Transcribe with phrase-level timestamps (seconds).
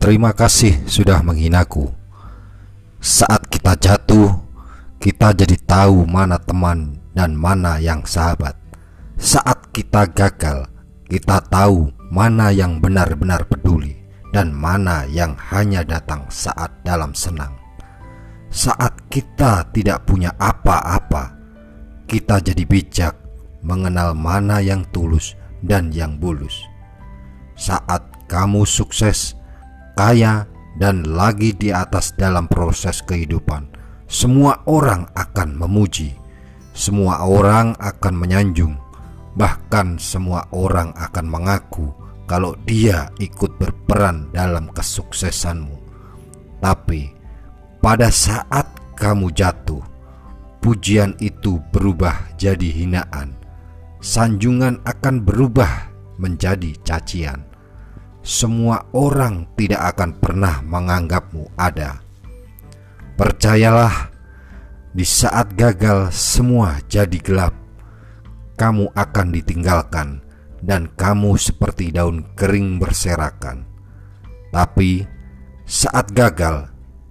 [0.00, 1.92] Terima kasih sudah menghinaku.
[2.98, 4.42] Saat kita jatuh,
[4.96, 8.56] kita jadi tahu mana teman dan mana yang sahabat.
[9.20, 10.72] Saat kita gagal,
[11.04, 14.02] kita tahu mana yang benar-benar peduli
[14.32, 17.59] dan mana yang hanya datang saat dalam senang.
[18.50, 21.38] Saat kita tidak punya apa-apa,
[22.10, 23.14] kita jadi bijak
[23.62, 26.58] mengenal mana yang tulus dan yang bulus.
[27.54, 29.38] Saat kamu sukses,
[29.94, 30.50] kaya,
[30.82, 33.70] dan lagi di atas dalam proses kehidupan,
[34.10, 36.18] semua orang akan memuji,
[36.74, 38.74] semua orang akan menyanjung,
[39.38, 41.94] bahkan semua orang akan mengaku
[42.26, 45.78] kalau dia ikut berperan dalam kesuksesanmu.
[46.58, 47.19] Tapi
[47.80, 49.80] pada saat kamu jatuh,
[50.60, 53.36] pujian itu berubah jadi hinaan,
[54.04, 55.88] sanjungan akan berubah
[56.20, 57.50] menjadi cacian
[58.20, 62.04] semua orang tidak akan pernah menganggapmu ada.
[63.16, 64.12] Percayalah,
[64.92, 67.56] di saat gagal semua jadi gelap.
[68.60, 70.20] Kamu akan ditinggalkan
[70.60, 73.64] dan kamu seperti daun kering berserakan.
[74.52, 75.08] Tapi
[75.64, 76.68] saat gagal,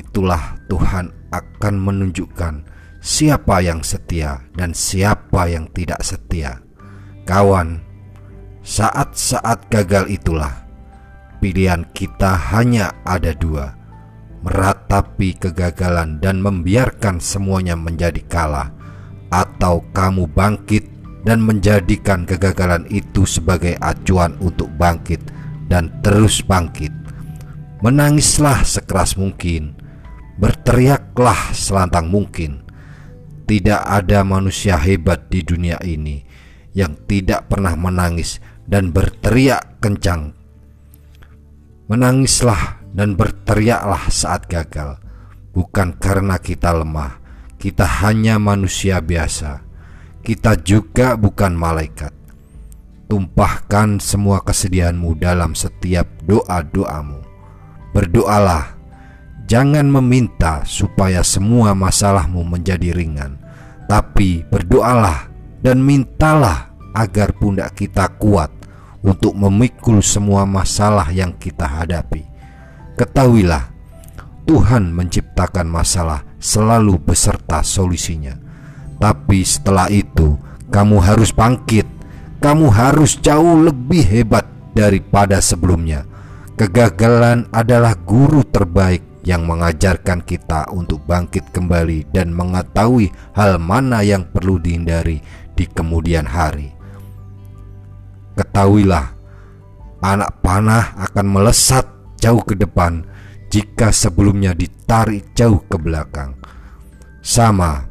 [0.00, 2.64] itulah Tuhan akan menunjukkan
[3.04, 6.64] siapa yang setia dan siapa yang tidak setia.
[7.28, 7.78] Kawan,
[8.60, 10.68] saat-saat gagal itulah
[11.40, 13.72] Pilihan kita hanya ada dua
[14.44, 18.68] Meratapi kegagalan dan membiarkan semuanya menjadi kalah
[19.32, 20.84] Atau kamu bangkit
[21.24, 25.20] dan menjadikan kegagalan itu sebagai acuan untuk bangkit
[25.72, 26.92] dan terus bangkit
[27.80, 29.79] Menangislah sekeras mungkin
[30.40, 32.64] Berteriaklah selantang mungkin
[33.44, 36.24] Tidak ada manusia hebat di dunia ini
[36.72, 40.32] Yang tidak pernah menangis dan berteriak kencang
[41.90, 44.98] Menangislah dan berteriaklah saat gagal,
[45.54, 47.18] bukan karena kita lemah.
[47.60, 49.60] Kita hanya manusia biasa.
[50.24, 52.12] Kita juga bukan malaikat.
[53.10, 57.20] Tumpahkan semua kesedihanmu dalam setiap doa-doamu.
[57.90, 58.79] Berdoalah,
[59.50, 63.34] jangan meminta supaya semua masalahmu menjadi ringan,
[63.90, 65.26] tapi berdoalah
[65.58, 68.54] dan mintalah agar pundak kita kuat
[69.02, 72.22] untuk memikul semua masalah yang kita hadapi.
[72.94, 73.74] Ketahuilah,
[74.46, 78.38] Tuhan menciptakan masalah selalu beserta solusinya.
[79.02, 80.38] Tapi setelah itu,
[80.70, 81.90] kamu harus bangkit.
[82.38, 84.46] Kamu harus jauh lebih hebat
[84.78, 86.06] daripada sebelumnya.
[86.56, 94.24] Kegagalan adalah guru terbaik yang mengajarkan kita untuk bangkit kembali dan mengetahui hal mana yang
[94.28, 95.20] perlu dihindari
[95.52, 96.72] di kemudian hari.
[98.38, 99.12] Ketahuilah,
[100.00, 101.84] anak panah akan melesat
[102.16, 103.04] jauh ke depan
[103.52, 106.38] jika sebelumnya ditarik jauh ke belakang.
[107.20, 107.84] Sama,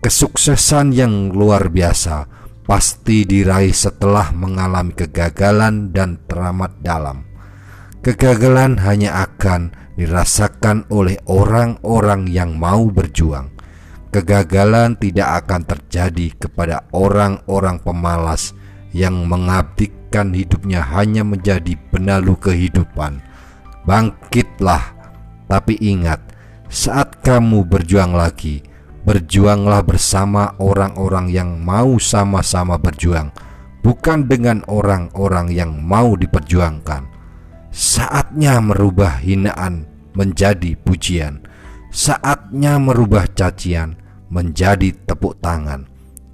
[0.00, 2.24] kesuksesan yang luar biasa
[2.64, 7.26] pasti diraih setelah mengalami kegagalan dan teramat dalam.
[8.00, 13.52] Kegagalan hanya akan dirasakan oleh orang-orang yang mau berjuang.
[14.08, 18.56] Kegagalan tidak akan terjadi kepada orang-orang pemalas
[18.96, 23.20] yang mengabdikan hidupnya hanya menjadi penalu kehidupan.
[23.84, 24.96] Bangkitlah,
[25.46, 26.18] tapi ingat,
[26.72, 28.64] saat kamu berjuang lagi,
[29.04, 33.30] berjuanglah bersama orang-orang yang mau sama-sama berjuang,
[33.84, 37.06] bukan dengan orang-orang yang mau diperjuangkan.
[37.70, 41.44] Saatnya merubah hinaan menjadi pujian,
[41.90, 43.98] saatnya merubah cacian
[44.30, 45.90] menjadi tepuk tangan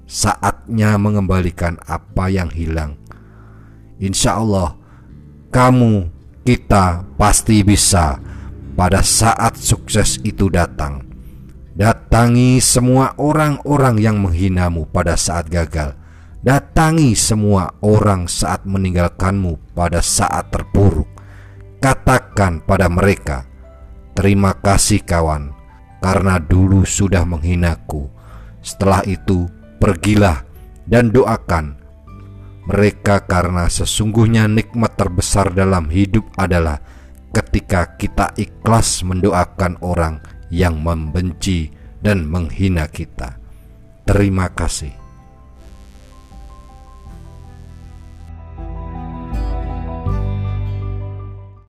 [0.07, 2.95] saatnya mengembalikan apa yang hilang.
[3.99, 4.79] Insya Allah,
[5.51, 6.07] kamu,
[6.47, 8.17] kita pasti bisa
[8.79, 11.03] pada saat sukses itu datang.
[11.77, 15.93] Datangi semua orang-orang yang menghinamu pada saat gagal.
[16.41, 21.05] Datangi semua orang saat meninggalkanmu pada saat terpuruk.
[21.77, 23.45] Katakan pada mereka,
[24.17, 25.53] "Terima kasih, kawan,
[26.01, 28.09] karena dulu sudah menghinaku."
[28.65, 29.45] Setelah itu,
[29.77, 30.41] pergilah
[30.89, 31.77] dan doakan
[32.67, 36.83] mereka karena sesungguhnya nikmat terbesar dalam hidup adalah
[37.31, 40.19] ketika kita ikhlas mendoakan orang
[40.51, 41.71] yang membenci
[42.03, 43.39] dan menghina kita.
[44.03, 45.06] Terima kasih.